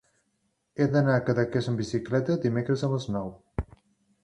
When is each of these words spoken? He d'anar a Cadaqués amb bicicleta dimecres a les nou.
He 0.83 0.87
d'anar 0.95 1.17
a 1.17 1.23
Cadaqués 1.27 1.69
amb 1.73 1.83
bicicleta 1.83 2.39
dimecres 2.47 2.87
a 2.87 2.93
les 2.97 3.09
nou. 3.19 3.33